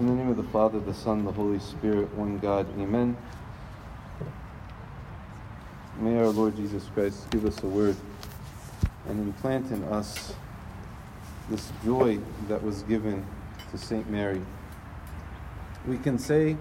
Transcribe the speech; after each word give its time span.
In 0.00 0.06
the 0.06 0.14
name 0.14 0.30
of 0.30 0.38
the 0.38 0.44
Father, 0.44 0.80
the 0.80 0.94
Son, 0.94 1.26
the 1.26 1.32
Holy 1.32 1.58
Spirit, 1.58 2.10
one 2.14 2.38
God, 2.38 2.66
Amen. 2.80 3.14
May 5.98 6.16
our 6.16 6.28
Lord 6.28 6.56
Jesus 6.56 6.88
Christ 6.94 7.28
give 7.28 7.44
us 7.44 7.62
a 7.62 7.66
word 7.66 7.96
and 9.06 9.20
implant 9.20 9.70
in 9.70 9.84
us 9.84 10.32
this 11.50 11.70
joy 11.84 12.18
that 12.48 12.62
was 12.62 12.82
given 12.84 13.26
to 13.72 13.76
St. 13.76 14.08
Mary. 14.08 14.40
We 15.86 15.98
can 15.98 16.18
say 16.18 16.56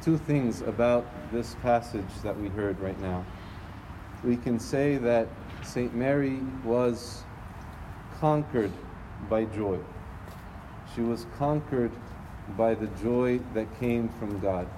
two 0.00 0.16
things 0.16 0.62
about 0.62 1.04
this 1.30 1.56
passage 1.60 2.22
that 2.22 2.40
we 2.40 2.48
heard 2.48 2.80
right 2.80 2.98
now. 3.02 3.26
We 4.24 4.38
can 4.38 4.58
say 4.58 4.96
that 4.96 5.28
St. 5.62 5.94
Mary 5.94 6.40
was 6.64 7.22
conquered 8.18 8.72
by 9.28 9.44
joy. 9.44 9.78
She 10.94 11.02
was 11.02 11.26
conquered 11.36 11.92
by 12.56 12.74
the 12.74 12.86
joy 13.02 13.40
that 13.54 13.66
came 13.78 14.08
from 14.08 14.38
God. 14.40 14.68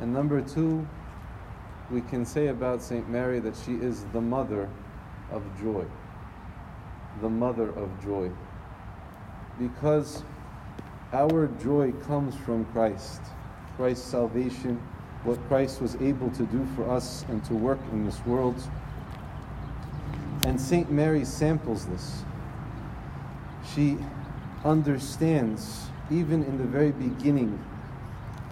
And 0.00 0.12
number 0.12 0.40
two, 0.40 0.86
we 1.90 2.00
can 2.02 2.24
say 2.24 2.48
about 2.48 2.82
St. 2.82 3.08
Mary 3.08 3.40
that 3.40 3.56
she 3.56 3.74
is 3.74 4.04
the 4.12 4.20
mother 4.20 4.68
of 5.30 5.42
joy. 5.60 5.84
The 7.20 7.28
mother 7.28 7.70
of 7.70 7.90
joy. 8.02 8.30
Because 9.58 10.22
our 11.12 11.48
joy 11.62 11.92
comes 12.06 12.34
from 12.36 12.64
Christ. 12.66 13.20
Christ's 13.76 14.06
salvation, 14.06 14.80
what 15.24 15.38
Christ 15.48 15.82
was 15.82 15.96
able 15.96 16.30
to 16.30 16.44
do 16.44 16.66
for 16.76 16.88
us 16.88 17.24
and 17.28 17.44
to 17.46 17.54
work 17.54 17.80
in 17.92 18.06
this 18.06 18.24
world. 18.24 18.56
And 20.46 20.58
St. 20.60 20.90
Mary 20.90 21.24
samples 21.24 21.86
this. 21.86 22.22
She 23.74 23.98
understands 24.64 25.90
even 26.10 26.42
in 26.44 26.58
the 26.58 26.64
very 26.64 26.90
beginning 26.92 27.62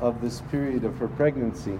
of 0.00 0.20
this 0.20 0.40
period 0.50 0.84
of 0.84 0.96
her 0.98 1.08
pregnancy, 1.08 1.78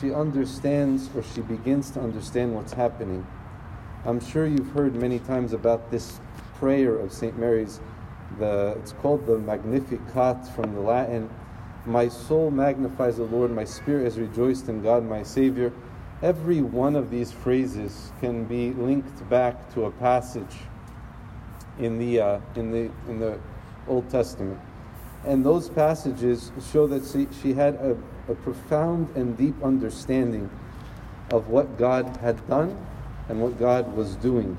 she 0.00 0.12
understands 0.12 1.08
or 1.14 1.22
she 1.22 1.42
begins 1.42 1.90
to 1.90 2.00
understand 2.00 2.54
what's 2.54 2.72
happening. 2.72 3.26
I'm 4.04 4.20
sure 4.20 4.46
you've 4.46 4.70
heard 4.70 4.94
many 4.94 5.18
times 5.18 5.52
about 5.52 5.90
this 5.90 6.20
prayer 6.54 6.96
of 6.96 7.12
St. 7.12 7.38
Mary's. 7.38 7.80
The, 8.38 8.76
it's 8.78 8.92
called 8.92 9.26
the 9.26 9.38
Magnificat 9.38 10.48
from 10.54 10.74
the 10.74 10.80
Latin. 10.80 11.30
My 11.84 12.08
soul 12.08 12.50
magnifies 12.50 13.18
the 13.18 13.24
Lord, 13.24 13.50
my 13.50 13.64
spirit 13.64 14.04
has 14.04 14.18
rejoiced 14.18 14.68
in 14.68 14.82
God, 14.82 15.04
my 15.04 15.22
Savior. 15.22 15.72
Every 16.22 16.62
one 16.62 16.96
of 16.96 17.10
these 17.10 17.30
phrases 17.30 18.10
can 18.20 18.44
be 18.44 18.72
linked 18.72 19.28
back 19.28 19.72
to 19.74 19.84
a 19.84 19.90
passage 19.90 20.56
in 21.78 21.98
the, 21.98 22.20
uh, 22.20 22.40
in 22.56 22.70
the, 22.70 22.90
in 23.08 23.20
the 23.20 23.38
Old 23.86 24.08
Testament. 24.10 24.58
And 25.26 25.44
those 25.44 25.68
passages 25.68 26.52
show 26.72 26.86
that 26.86 27.04
she, 27.04 27.26
she 27.42 27.52
had 27.52 27.74
a, 27.74 27.96
a 28.28 28.34
profound 28.36 29.14
and 29.16 29.36
deep 29.36 29.60
understanding 29.62 30.48
of 31.32 31.48
what 31.48 31.76
God 31.76 32.16
had 32.18 32.46
done 32.48 32.78
and 33.28 33.42
what 33.42 33.58
God 33.58 33.92
was 33.96 34.14
doing. 34.16 34.56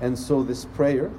And 0.00 0.16
so 0.16 0.44
this 0.44 0.64
prayer 0.66 1.10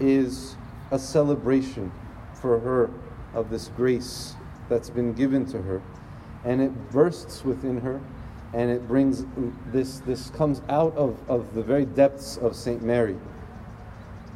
is 0.00 0.56
a 0.90 0.98
celebration 0.98 1.92
for 2.34 2.58
her 2.58 2.90
of 3.32 3.48
this 3.48 3.68
grace 3.76 4.34
that's 4.68 4.90
been 4.90 5.12
given 5.12 5.46
to 5.46 5.62
her. 5.62 5.80
And 6.44 6.60
it 6.60 6.90
bursts 6.90 7.44
within 7.44 7.80
her 7.80 8.00
and 8.54 8.70
it 8.70 8.88
brings 8.88 9.24
this, 9.66 10.00
this 10.00 10.30
comes 10.30 10.62
out 10.68 10.96
of, 10.96 11.18
of 11.28 11.54
the 11.54 11.62
very 11.62 11.84
depths 11.84 12.38
of 12.38 12.56
St. 12.56 12.82
Mary 12.82 13.16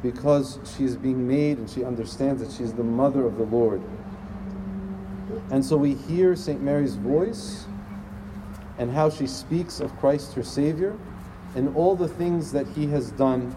because 0.03 0.59
she 0.75 0.83
is 0.83 0.97
being 0.97 1.25
made 1.25 1.57
and 1.57 1.67
she 1.69 1.83
understands 1.83 2.43
that 2.43 2.51
she 2.51 2.63
is 2.63 2.73
the 2.73 2.83
mother 2.83 3.25
of 3.25 3.37
the 3.37 3.45
Lord. 3.45 3.81
And 5.49 5.65
so 5.65 5.77
we 5.77 5.95
hear 5.95 6.35
St. 6.35 6.61
Mary's 6.61 6.95
voice 6.95 7.65
and 8.77 8.91
how 8.91 9.09
she 9.09 9.25
speaks 9.25 9.79
of 9.79 9.95
Christ 9.97 10.33
her 10.33 10.43
Savior 10.43 10.95
and 11.55 11.73
all 11.75 11.95
the 11.95 12.07
things 12.07 12.51
that 12.51 12.67
he 12.67 12.85
has 12.87 13.11
done 13.11 13.55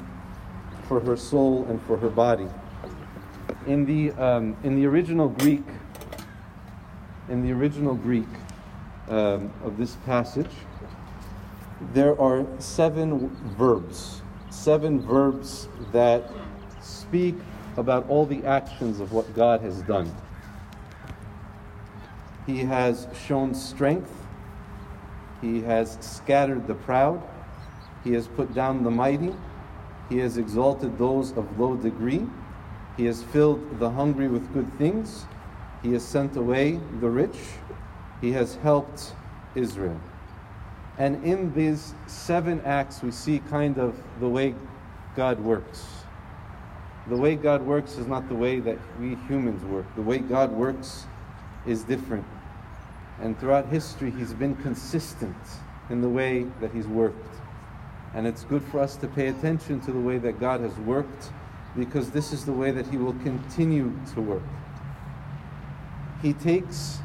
for 0.86 1.00
her 1.00 1.16
soul 1.16 1.66
and 1.68 1.82
for 1.82 1.96
her 1.96 2.08
body. 2.08 2.46
In 3.66 3.84
the, 3.84 4.12
um, 4.12 4.56
in 4.62 4.76
the 4.76 4.86
original 4.86 5.28
Greek, 5.28 5.64
in 7.28 7.42
the 7.42 7.50
original 7.50 7.94
Greek 7.96 8.28
um, 9.08 9.52
of 9.64 9.76
this 9.76 9.96
passage, 10.06 10.50
there 11.92 12.18
are 12.20 12.46
seven 12.60 13.28
verbs 13.58 14.22
seven 14.66 15.00
verbs 15.00 15.68
that 15.92 16.28
speak 16.82 17.36
about 17.76 18.04
all 18.08 18.26
the 18.26 18.44
actions 18.44 18.98
of 18.98 19.12
what 19.12 19.32
God 19.32 19.60
has 19.60 19.80
done. 19.82 20.12
He 22.46 22.64
has 22.64 23.06
shown 23.28 23.54
strength, 23.54 24.10
He 25.40 25.62
has 25.62 25.96
scattered 26.00 26.66
the 26.66 26.74
proud, 26.74 27.22
He 28.02 28.12
has 28.14 28.26
put 28.26 28.52
down 28.54 28.82
the 28.82 28.90
mighty, 28.90 29.36
He 30.08 30.18
has 30.18 30.36
exalted 30.36 30.98
those 30.98 31.30
of 31.36 31.60
low 31.60 31.76
degree, 31.76 32.26
He 32.96 33.04
has 33.04 33.22
filled 33.22 33.78
the 33.78 33.90
hungry 33.90 34.26
with 34.26 34.52
good 34.52 34.76
things, 34.78 35.26
He 35.80 35.92
has 35.92 36.04
sent 36.04 36.36
away 36.36 36.80
the 37.00 37.08
rich, 37.08 37.38
He 38.20 38.32
has 38.32 38.56
helped 38.56 39.12
Israel. 39.54 40.00
And 40.98 41.22
in 41.24 41.52
these 41.52 41.94
seven 42.06 42.60
acts, 42.64 43.02
we 43.02 43.10
see 43.10 43.40
kind 43.50 43.78
of 43.78 43.94
the 44.20 44.28
way 44.28 44.54
God 45.14 45.38
works. 45.40 45.84
The 47.08 47.16
way 47.16 47.36
God 47.36 47.62
works 47.62 47.98
is 47.98 48.06
not 48.06 48.28
the 48.28 48.34
way 48.34 48.60
that 48.60 48.78
we 48.98 49.14
humans 49.28 49.62
work. 49.64 49.86
The 49.94 50.02
way 50.02 50.18
God 50.18 50.50
works 50.52 51.06
is 51.66 51.84
different. 51.84 52.24
And 53.20 53.38
throughout 53.38 53.68
history, 53.68 54.10
He's 54.10 54.32
been 54.32 54.56
consistent 54.56 55.36
in 55.90 56.00
the 56.00 56.08
way 56.08 56.44
that 56.60 56.72
He's 56.72 56.86
worked. 56.86 57.36
And 58.14 58.26
it's 58.26 58.44
good 58.44 58.62
for 58.64 58.80
us 58.80 58.96
to 58.96 59.08
pay 59.08 59.28
attention 59.28 59.80
to 59.82 59.92
the 59.92 60.00
way 60.00 60.18
that 60.18 60.40
God 60.40 60.60
has 60.60 60.74
worked 60.78 61.30
because 61.76 62.10
this 62.10 62.32
is 62.32 62.44
the 62.44 62.52
way 62.52 62.70
that 62.70 62.86
He 62.86 62.96
will 62.96 63.14
continue 63.14 63.92
to 64.14 64.20
work. 64.20 64.42
He 66.22 66.32
takes 66.32 66.98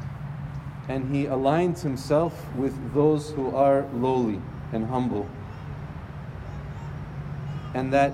and 0.92 1.14
he 1.14 1.24
aligns 1.24 1.80
himself 1.80 2.54
with 2.54 2.74
those 2.92 3.30
who 3.30 3.56
are 3.56 3.86
lowly 3.94 4.38
and 4.74 4.84
humble. 4.84 5.26
And 7.74 7.90
that 7.94 8.12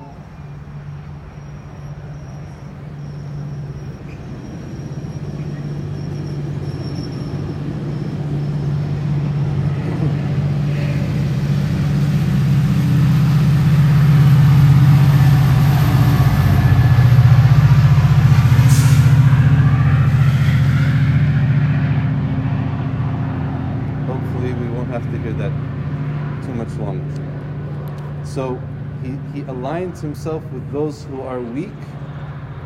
So 28.38 28.60
he, 29.02 29.18
he 29.34 29.42
aligns 29.78 30.00
himself 30.00 30.42
with 30.52 30.72
those 30.72 31.04
who 31.04 31.20
are 31.20 31.40
weak, 31.40 31.70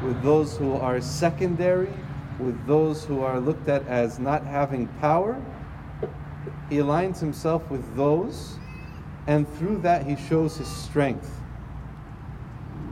with 0.02 0.22
those 0.22 0.56
who 0.56 0.72
are 0.74 0.98
secondary, 1.00 1.92
with 2.38 2.66
those 2.66 3.04
who 3.04 3.20
are 3.20 3.38
looked 3.38 3.68
at 3.68 3.86
as 3.86 4.18
not 4.18 4.46
having 4.46 4.86
power. 4.98 5.40
He 6.70 6.76
aligns 6.76 7.20
himself 7.20 7.68
with 7.70 7.96
those, 7.96 8.56
and 9.26 9.46
through 9.56 9.78
that 9.78 10.06
he 10.06 10.16
shows 10.16 10.56
his 10.56 10.68
strength. 10.68 11.30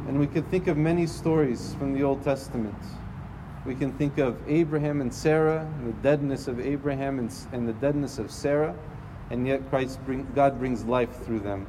And 0.06 0.20
we 0.20 0.26
could 0.26 0.47
think 0.50 0.66
of 0.66 0.76
many 0.76 1.06
stories 1.06 1.75
from 1.78 1.94
the 1.94 2.02
Old 2.02 2.22
Testament. 2.22 2.76
We 3.64 3.75
can 3.75 3.93
think 3.94 4.19
of 4.19 4.37
Abraham 4.46 5.00
and 5.00 5.12
Sarah, 5.12 5.67
and 5.78 5.88
the 5.88 6.02
deadness 6.02 6.46
of 6.46 6.61
Abraham 6.61 7.19
and, 7.19 7.34
and 7.52 7.67
the 7.67 7.72
deadness 7.75 8.19
of 8.19 8.31
Sarah, 8.31 8.75
and 9.31 9.46
yet 9.46 9.67
Christ 9.70 9.99
bring, 10.05 10.26
God 10.34 10.58
brings 10.58 10.84
life 10.84 11.25
through 11.25 11.40
them. 11.40 11.67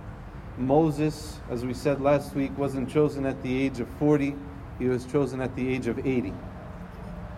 Moses, 0.58 1.40
as 1.50 1.66
we 1.66 1.74
said 1.74 2.02
last 2.02 2.36
week, 2.36 2.56
wasn't 2.58 2.90
chosen 2.90 3.26
at 3.26 3.42
the 3.42 3.64
age 3.64 3.80
of 3.80 3.88
40, 4.00 4.36
he 4.80 4.88
was 4.88 5.06
chosen 5.06 5.42
at 5.42 5.56
the 5.56 5.68
age 5.68 5.88
of 5.88 6.06
80 6.06 6.34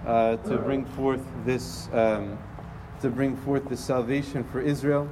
uh, 0.06 0.38
to 0.38 0.57
bring 0.57 0.86
forth 0.86 1.21
this 1.45 1.89
um, 1.94 2.38
to 3.01 3.10
bring 3.10 3.36
forth 3.36 3.68
this 3.68 3.83
salvation 3.83 4.44
for 4.45 4.62
Israel. 4.62 5.10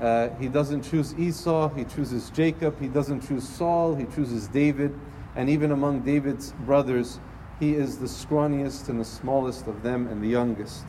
Uh, 0.00 0.30
he 0.40 0.48
doesn't 0.48 0.82
choose 0.82 1.14
Esau, 1.18 1.68
he 1.74 1.84
chooses 1.84 2.30
Jacob. 2.30 2.80
He 2.80 2.88
doesn't 2.88 3.26
choose 3.28 3.46
Saul, 3.46 3.94
he 3.94 4.06
chooses 4.06 4.48
David. 4.48 4.98
And 5.36 5.48
even 5.48 5.72
among 5.72 6.00
David's 6.00 6.52
brothers, 6.64 7.20
he 7.60 7.74
is 7.74 7.98
the 7.98 8.06
scrawniest 8.06 8.88
and 8.88 8.98
the 8.98 9.04
smallest 9.04 9.66
of 9.66 9.82
them 9.82 10.06
and 10.08 10.22
the 10.22 10.28
youngest. 10.28 10.84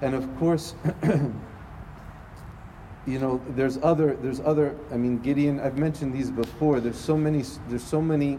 And 0.00 0.14
of 0.14 0.36
course, 0.38 0.74
you 3.06 3.18
know 3.18 3.40
there's 3.50 3.78
other 3.82 4.16
there's 4.22 4.40
other 4.40 4.76
i 4.92 4.96
mean 4.96 5.18
gideon 5.18 5.58
i've 5.58 5.76
mentioned 5.76 6.14
these 6.14 6.30
before 6.30 6.78
there's 6.78 6.98
so 6.98 7.16
many 7.16 7.42
there's 7.68 7.82
so 7.82 8.00
many 8.00 8.38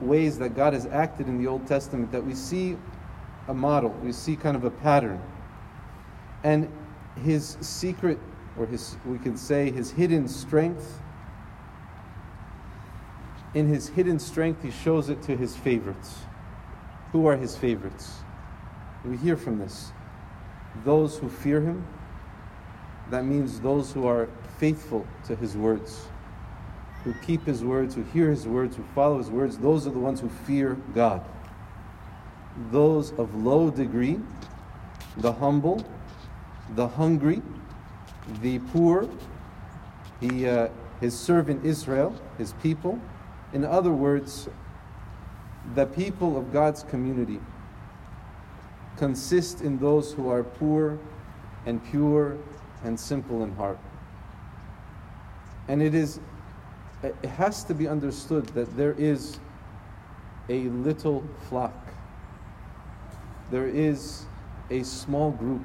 ways 0.00 0.38
that 0.38 0.54
God 0.54 0.72
has 0.72 0.86
acted 0.86 1.28
in 1.28 1.38
the 1.38 1.46
Old 1.46 1.66
Testament 1.66 2.12
that 2.12 2.24
we 2.24 2.34
see 2.34 2.76
a 3.48 3.54
model, 3.54 3.90
we 4.02 4.12
see 4.12 4.36
kind 4.36 4.56
of 4.56 4.64
a 4.64 4.70
pattern. 4.70 5.20
And 6.44 6.70
his 7.24 7.56
secret, 7.60 8.18
or 8.58 8.66
his, 8.66 8.96
we 9.04 9.18
can 9.18 9.36
say, 9.36 9.70
his 9.70 9.90
hidden 9.90 10.28
strength, 10.28 11.00
in 13.54 13.66
his 13.66 13.88
hidden 13.88 14.18
strength, 14.18 14.62
he 14.62 14.70
shows 14.70 15.08
it 15.08 15.22
to 15.22 15.36
his 15.36 15.56
favorites. 15.56 16.18
Who 17.12 17.26
are 17.26 17.36
his 17.36 17.56
favorites? 17.56 18.18
We 19.04 19.16
hear 19.16 19.36
from 19.36 19.58
this. 19.58 19.92
Those 20.84 21.16
who 21.16 21.28
fear 21.30 21.62
him, 21.62 21.86
that 23.10 23.24
means 23.24 23.60
those 23.60 23.92
who 23.92 24.06
are 24.06 24.28
faithful 24.58 25.06
to 25.26 25.36
his 25.36 25.56
words, 25.56 26.06
who 27.04 27.14
keep 27.26 27.44
his 27.46 27.64
words, 27.64 27.94
who 27.94 28.02
hear 28.02 28.30
his 28.30 28.46
words, 28.46 28.76
who 28.76 28.84
follow 28.94 29.18
his 29.18 29.30
words, 29.30 29.58
those 29.58 29.86
are 29.86 29.90
the 29.90 29.98
ones 29.98 30.20
who 30.20 30.28
fear 30.28 30.76
God. 30.94 31.24
Those 32.70 33.12
of 33.12 33.34
low 33.34 33.70
degree, 33.70 34.20
the 35.16 35.32
humble, 35.32 35.84
the 36.74 36.88
hungry, 36.88 37.40
the 38.42 38.58
poor, 38.58 39.08
the, 40.20 40.48
uh, 40.48 40.68
his 41.00 41.18
servant 41.18 41.64
Israel, 41.64 42.14
his 42.36 42.52
people. 42.54 43.00
In 43.52 43.64
other 43.64 43.92
words, 43.92 44.48
the 45.74 45.86
people 45.86 46.36
of 46.36 46.52
God's 46.52 46.82
community 46.82 47.40
consist 48.96 49.62
in 49.62 49.78
those 49.78 50.12
who 50.12 50.28
are 50.28 50.42
poor 50.42 50.98
and 51.64 51.82
pure 51.90 52.36
and 52.84 52.98
simple 52.98 53.42
in 53.42 53.54
heart. 53.56 53.78
And 55.68 55.82
it 55.82 55.94
is 55.94 56.20
it 57.02 57.14
has 57.24 57.62
to 57.64 57.74
be 57.74 57.86
understood 57.86 58.46
that 58.48 58.76
there 58.76 58.94
is 58.98 59.38
a 60.48 60.62
little 60.68 61.22
flock. 61.48 61.76
There 63.50 63.68
is 63.68 64.24
a 64.70 64.82
small 64.82 65.30
group. 65.30 65.64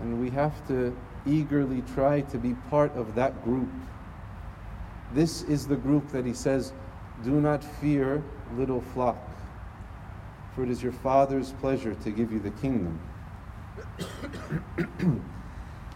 And 0.00 0.20
we 0.20 0.30
have 0.30 0.66
to 0.68 0.96
eagerly 1.26 1.82
try 1.94 2.22
to 2.22 2.38
be 2.38 2.54
part 2.70 2.92
of 2.96 3.14
that 3.14 3.44
group. 3.44 3.68
This 5.12 5.42
is 5.42 5.66
the 5.66 5.76
group 5.76 6.08
that 6.08 6.24
he 6.24 6.32
says, 6.32 6.72
Do 7.22 7.40
not 7.40 7.62
fear, 7.62 8.22
little 8.56 8.80
flock, 8.80 9.18
for 10.54 10.64
it 10.64 10.70
is 10.70 10.82
your 10.82 10.92
Father's 10.92 11.52
pleasure 11.52 11.94
to 11.94 12.10
give 12.10 12.32
you 12.32 12.40
the 12.40 12.50
kingdom. 12.50 12.98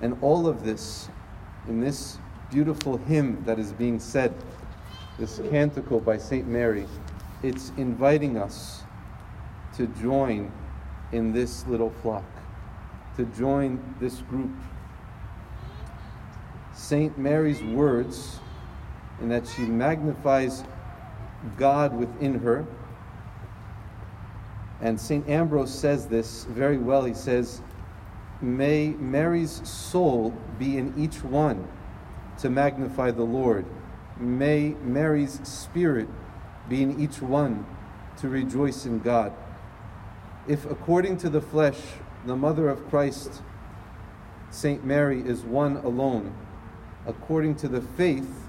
and 0.00 0.16
all 0.20 0.46
of 0.46 0.64
this, 0.64 1.08
in 1.66 1.80
this 1.80 2.18
beautiful 2.50 2.96
hymn 2.96 3.42
that 3.44 3.58
is 3.58 3.72
being 3.72 3.98
said, 3.98 4.34
this 5.18 5.40
canticle 5.50 6.00
by 6.00 6.16
St. 6.16 6.46
Mary, 6.46 6.86
it's 7.42 7.72
inviting 7.76 8.38
us 8.38 8.82
to 9.76 9.86
join 10.00 10.50
in 11.12 11.32
this 11.32 11.66
little 11.66 11.90
flock, 12.02 12.24
to 13.16 13.24
join 13.26 13.82
this 14.00 14.18
group. 14.22 14.50
St. 16.74 17.18
Mary's 17.18 17.62
words, 17.62 18.38
in 19.20 19.28
that 19.28 19.46
she 19.46 19.62
magnifies 19.62 20.64
God 21.56 21.96
within 21.96 22.38
her, 22.38 22.66
and 24.80 25.00
St. 25.00 25.28
Ambrose 25.28 25.74
says 25.74 26.06
this 26.06 26.44
very 26.44 26.78
well. 26.78 27.04
He 27.04 27.14
says, 27.14 27.62
May 28.40 28.90
Mary's 28.90 29.68
soul 29.68 30.32
be 30.58 30.78
in 30.78 30.94
each 30.96 31.24
one 31.24 31.66
to 32.38 32.48
magnify 32.48 33.10
the 33.10 33.24
Lord. 33.24 33.66
May 34.16 34.76
Mary's 34.82 35.40
spirit 35.42 36.08
be 36.68 36.82
in 36.82 37.00
each 37.00 37.20
one 37.20 37.66
to 38.18 38.28
rejoice 38.28 38.86
in 38.86 39.00
God. 39.00 39.32
If 40.46 40.64
according 40.70 41.16
to 41.18 41.28
the 41.28 41.40
flesh, 41.40 41.80
the 42.26 42.36
mother 42.36 42.68
of 42.68 42.88
Christ, 42.88 43.42
Saint 44.50 44.84
Mary, 44.84 45.20
is 45.20 45.42
one 45.42 45.78
alone, 45.78 46.34
according 47.06 47.56
to 47.56 47.68
the 47.68 47.80
faith, 47.80 48.48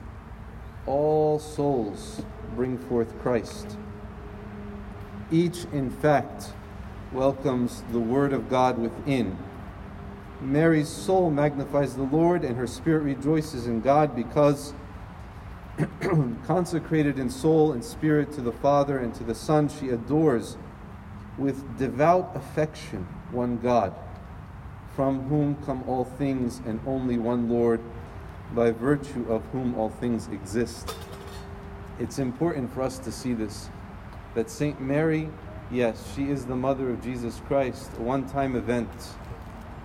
all 0.85 1.39
souls 1.39 2.21
bring 2.55 2.77
forth 2.77 3.19
Christ. 3.21 3.77
Each, 5.31 5.65
in 5.71 5.89
fact, 5.89 6.53
welcomes 7.11 7.83
the 7.91 7.99
Word 7.99 8.33
of 8.33 8.49
God 8.49 8.77
within 8.77 9.37
Mary's 10.41 10.87
soul 10.87 11.29
magnifies 11.29 11.95
the 11.95 12.03
Lord, 12.03 12.43
and 12.43 12.55
her 12.55 12.67
spirit 12.67 13.03
rejoices 13.03 13.67
in 13.67 13.81
God 13.81 14.15
because, 14.15 14.73
consecrated 16.45 17.19
in 17.19 17.29
soul 17.29 17.73
and 17.73 17.83
spirit 17.83 18.31
to 18.33 18.41
the 18.41 18.51
Father 18.51 18.99
and 18.99 19.13
to 19.15 19.23
the 19.23 19.35
Son, 19.35 19.67
she 19.67 19.89
adores 19.89 20.57
with 21.37 21.77
devout 21.77 22.31
affection 22.35 23.05
one 23.31 23.57
God, 23.57 23.93
from 24.95 25.27
whom 25.27 25.55
come 25.65 25.83
all 25.87 26.05
things, 26.05 26.61
and 26.65 26.79
only 26.87 27.17
one 27.17 27.49
Lord, 27.49 27.81
by 28.53 28.71
virtue 28.71 29.25
of 29.29 29.43
whom 29.47 29.75
all 29.75 29.89
things 29.89 30.27
exist. 30.29 30.95
It's 31.99 32.17
important 32.17 32.73
for 32.73 32.81
us 32.81 32.97
to 32.99 33.11
see 33.11 33.33
this 33.33 33.69
that 34.35 34.49
Saint 34.49 34.79
Mary, 34.79 35.29
yes, 35.71 36.13
she 36.15 36.29
is 36.29 36.45
the 36.45 36.55
mother 36.55 36.89
of 36.91 37.01
Jesus 37.03 37.41
Christ, 37.47 37.91
a 37.97 38.01
one 38.01 38.27
time 38.29 38.55
event 38.55 38.89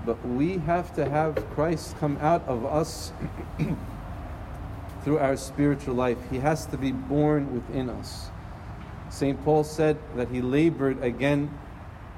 but 0.05 0.25
we 0.27 0.59
have 0.59 0.95
to 0.97 1.09
have 1.09 1.35
Christ 1.51 1.97
come 1.99 2.17
out 2.21 2.47
of 2.47 2.65
us 2.65 3.13
through 5.03 5.19
our 5.19 5.37
spiritual 5.37 5.95
life. 5.95 6.19
He 6.31 6.39
has 6.39 6.67
to 6.67 6.79
be 6.79 6.93
born 6.93 7.53
within 7.53 7.91
us. 7.91 8.31
St. 9.11 9.43
Paul 9.45 9.65
said 9.65 9.99
that 10.17 10.29
he 10.29 10.41
labored 10.41 11.03
again. 11.03 11.57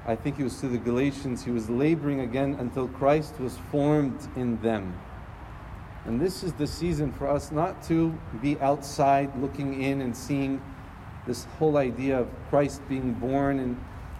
I 0.06 0.16
think 0.16 0.36
he 0.36 0.44
was 0.44 0.60
to 0.60 0.68
the 0.68 0.78
Galatians. 0.78 1.44
He 1.44 1.50
was 1.50 1.68
laboring 1.68 2.20
again 2.20 2.56
until 2.58 2.88
Christ 2.88 3.38
was 3.40 3.58
formed 3.70 4.18
in 4.36 4.60
them. 4.62 4.98
And 6.04 6.20
this 6.20 6.44
is 6.44 6.52
the 6.52 6.66
season 6.66 7.12
for 7.12 7.28
us 7.28 7.50
not 7.50 7.82
to 7.84 8.16
be 8.40 8.58
outside 8.60 9.36
looking 9.40 9.82
in 9.82 10.00
and 10.00 10.16
seeing 10.16 10.62
this 11.26 11.44
whole 11.58 11.76
idea 11.76 12.20
of 12.20 12.28
Christ 12.48 12.80
being 12.88 13.12
born 13.14 13.58
and 13.58 13.76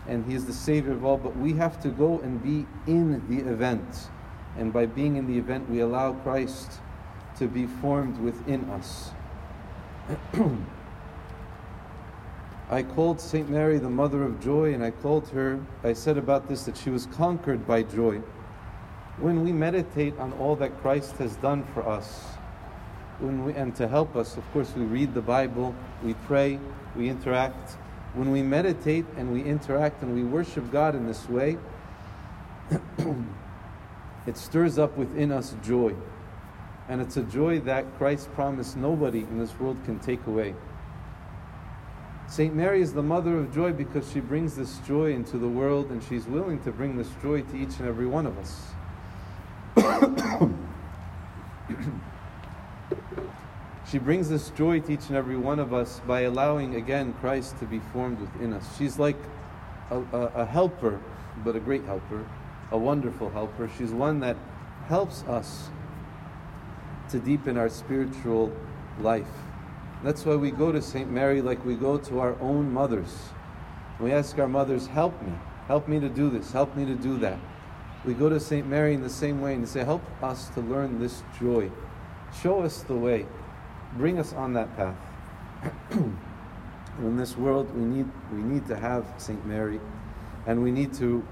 and 0.09 0.25
He 0.27 0.35
is 0.35 0.47
the 0.47 0.53
Savior 0.53 0.93
of 0.93 1.05
all, 1.05 1.17
but 1.17 1.37
we 1.37 1.55
have 1.55 1.81
to 1.83 1.89
go 1.89 2.21
and 2.21 2.43
be 2.43 2.67
in 2.91 3.23
the 3.29 3.51
event. 3.51 4.09
And 4.57 4.73
by 4.73 4.87
being 4.87 5.17
in 5.17 5.27
the 5.27 5.37
event, 5.37 5.69
we 5.69 5.81
allow 5.81 6.13
Christ 6.13 6.81
to 7.39 7.47
be 7.47 7.67
formed 7.67 8.19
within 8.19 8.65
us. 8.71 9.11
I 12.69 12.83
called 12.83 13.21
St. 13.21 13.49
Mary 13.49 13.79
the 13.79 13.91
Mother 13.91 14.25
of 14.25 14.41
Joy, 14.41 14.75
and 14.75 14.83
I 14.83 14.91
called 14.91 15.29
her, 15.29 15.61
I 15.85 15.93
said 15.93 16.19
about 16.19 16.49
this 16.49 16.65
that 16.65 16.77
she 16.77 16.91
was 16.91 17.07
conquered 17.07 17.65
by 17.67 17.85
joy. 17.85 18.21
When 19.19 19.45
we 19.45 19.53
meditate 19.53 20.19
on 20.19 20.33
all 20.35 20.57
that 20.57 20.81
Christ 20.81 21.17
has 21.19 21.37
done 21.37 21.65
for 21.73 21.87
us, 21.89 22.25
when 23.21 23.45
we, 23.45 23.53
and 23.55 23.75
to 23.77 23.87
help 23.87 24.17
us, 24.17 24.37
of 24.37 24.53
course, 24.53 24.75
we 24.77 24.83
read 24.83 25.15
the 25.15 25.23
Bible, 25.23 25.75
we 26.03 26.15
pray, 26.27 26.59
we 26.97 27.09
interact 27.09 27.77
when 28.17 28.31
we 28.31 28.43
meditate 28.43 29.05
and 29.19 29.31
we 29.31 29.43
interact 29.45 30.03
and 30.03 30.15
we 30.15 30.25
worship 30.25 30.73
God 30.73 30.95
in 30.95 31.07
this 31.07 31.29
way, 31.29 31.59
it 34.27 34.37
stirs 34.39 34.79
up 34.79 34.97
within 34.97 35.31
us 35.31 35.55
joy. 35.63 35.95
And 36.89 37.03
it's 37.03 37.19
a 37.19 37.23
joy 37.23 37.61
that 37.61 37.85
Christ 37.99 38.33
promised 38.33 38.77
nobody 38.77 39.21
in 39.21 39.39
this 39.39 39.59
world 39.61 39.77
can 39.85 39.99
take 39.99 40.27
away. 40.27 40.55
St. 42.29 42.55
Mary 42.55 42.81
is 42.81 42.95
the 42.95 43.03
mother 43.03 43.37
of 43.37 43.55
joy 43.55 43.73
because 43.73 44.11
she 44.11 44.21
brings 44.21 44.57
this 44.57 44.79
joy 44.79 45.13
into 45.13 45.37
the 45.37 45.49
world 45.49 45.91
and 45.91 46.03
she's 46.03 46.27
willing 46.27 46.59
to 46.63 46.73
bring 46.73 46.97
this 46.97 47.11
joy 47.23 47.43
to 47.43 47.57
each 47.57 47.79
and 47.79 47.87
every 47.87 48.07
one 48.07 48.27
of 48.27 48.39
us. 48.39 48.73
She 53.97 54.01
brings 54.01 54.29
this 54.29 54.51
joy 54.51 54.81
to 54.81 54.93
each 54.93 55.09
and 55.09 55.17
every 55.17 55.39
one 55.39 55.59
of 55.59 55.73
us 55.73 56.03
by 56.07 56.21
allowing 56.21 56.75
again 56.75 57.15
Christ 57.15 57.59
to 57.61 57.65
be 57.65 57.79
formed 57.95 58.21
within 58.21 58.53
us. 58.53 58.77
She's 58.77 58.99
like 58.99 59.17
a, 59.91 60.01
a, 60.13 60.21
a 60.35 60.45
helper, 60.45 61.01
but 61.43 61.57
a 61.57 61.61
great 61.61 61.83
helper, 61.85 62.29
a 62.73 62.77
wonderful 62.77 63.31
helper. 63.31 63.71
She's 63.79 63.93
one 63.93 64.21
that 64.21 64.37
helps 64.87 65.23
us 65.23 65.71
to 67.09 67.19
deepen 67.19 67.57
our 67.57 67.71
spiritual 67.71 68.55
life. 69.01 69.33
That's 70.05 70.27
why 70.27 70.37
we 70.37 70.51
go 70.51 70.71
to 70.71 70.83
St. 70.83 71.11
Mary 71.11 71.41
like 71.41 71.65
we 71.65 71.75
go 71.75 71.97
to 71.97 72.21
our 72.21 72.39
own 72.39 72.71
mothers. 72.71 73.31
We 73.99 74.13
ask 74.13 74.39
our 74.39 74.47
mothers, 74.47 74.87
Help 74.89 75.23
me, 75.23 75.33
help 75.69 75.89
me 75.89 76.01
to 76.01 76.11
do 76.11 76.29
this, 76.29 76.53
help 76.53 76.77
me 76.77 76.85
to 76.85 76.97
do 76.97 77.17
that. 77.21 77.39
We 78.05 78.13
go 78.13 78.29
to 78.29 78.39
St. 78.39 78.67
Mary 78.67 78.93
in 78.93 79.01
the 79.01 79.09
same 79.09 79.41
way 79.41 79.55
and 79.55 79.67
say, 79.67 79.85
Help 79.85 80.03
us 80.23 80.51
to 80.51 80.61
learn 80.61 81.01
this 81.01 81.23
joy. 81.41 81.71
Show 82.43 82.61
us 82.61 82.83
the 82.83 82.95
way 82.95 83.25
bring 83.95 84.19
us 84.19 84.33
on 84.33 84.53
that 84.55 84.75
path. 84.77 84.97
in 85.91 87.17
this 87.17 87.37
world, 87.37 87.75
we 87.75 87.83
need, 87.83 88.09
we 88.33 88.43
need 88.43 88.67
to 88.67 88.77
have 88.77 89.05
St. 89.19 89.45
Mary, 89.47 89.81
and 90.47 90.63
we 90.63 90.71
need 90.71 90.93
to 90.95 91.27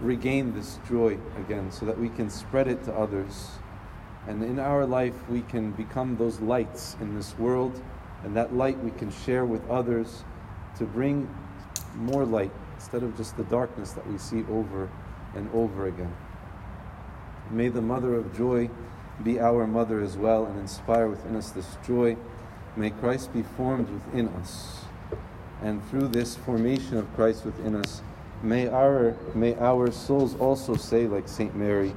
regain 0.00 0.54
this 0.54 0.78
joy 0.88 1.18
again 1.38 1.70
so 1.70 1.86
that 1.86 1.98
we 1.98 2.08
can 2.08 2.28
spread 2.28 2.68
it 2.68 2.84
to 2.84 2.92
others. 2.92 3.50
And 4.26 4.42
in 4.42 4.58
our 4.58 4.86
life, 4.86 5.14
we 5.28 5.42
can 5.42 5.72
become 5.72 6.16
those 6.16 6.40
lights 6.40 6.96
in 7.00 7.14
this 7.14 7.38
world 7.38 7.80
And 8.24 8.34
that 8.36 8.54
light 8.54 8.82
we 8.82 8.90
can 8.90 9.12
share 9.12 9.44
with 9.44 9.68
others 9.68 10.24
to 10.78 10.84
bring 10.84 11.28
more 11.94 12.24
light 12.24 12.50
instead 12.74 13.02
of 13.02 13.16
just 13.16 13.36
the 13.36 13.44
darkness 13.44 13.92
that 13.92 14.10
we 14.10 14.16
see 14.18 14.44
over 14.50 14.88
and 15.34 15.48
over 15.52 15.86
again. 15.86 16.12
May 17.50 17.68
the 17.68 17.82
Mother 17.82 18.14
of 18.14 18.34
Joy 18.36 18.70
be 19.22 19.40
our 19.40 19.66
mother 19.66 20.00
as 20.00 20.16
well 20.16 20.46
and 20.46 20.58
inspire 20.58 21.08
within 21.08 21.36
us 21.36 21.50
this 21.50 21.76
joy. 21.86 22.16
May 22.76 22.90
Christ 22.90 23.32
be 23.32 23.42
formed 23.42 23.88
within 23.88 24.28
us. 24.28 24.84
And 25.62 25.84
through 25.88 26.08
this 26.08 26.36
formation 26.36 26.98
of 26.98 27.12
Christ 27.14 27.44
within 27.44 27.76
us, 27.76 28.02
may 28.42 28.68
our, 28.68 29.16
may 29.34 29.54
our 29.56 29.90
souls 29.92 30.34
also 30.36 30.74
say, 30.74 31.06
like 31.06 31.28
St. 31.28 31.54
Mary, 31.54 31.94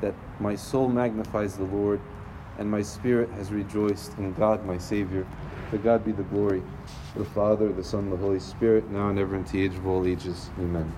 that 0.00 0.14
my 0.40 0.56
soul 0.56 0.88
magnifies 0.88 1.56
the 1.56 1.64
Lord, 1.64 2.00
and 2.58 2.70
my 2.70 2.82
spirit 2.82 3.30
has 3.30 3.52
rejoiced 3.52 4.18
in 4.18 4.32
God 4.34 4.64
my 4.66 4.78
Savior. 4.78 5.26
To 5.70 5.78
God 5.78 6.04
be 6.04 6.12
the 6.12 6.22
glory, 6.24 6.62
the 7.16 7.24
Father, 7.24 7.72
the 7.72 7.84
Son, 7.84 8.10
the 8.10 8.16
Holy 8.16 8.40
Spirit, 8.40 8.90
now 8.90 9.08
and 9.08 9.18
ever, 9.18 9.34
and 9.34 9.46
to 9.46 9.52
the 9.52 9.64
age 9.64 9.74
of 9.74 9.86
all 9.86 10.06
ages. 10.06 10.50
Amen. 10.58 10.92